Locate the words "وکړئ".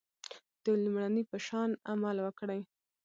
2.21-2.61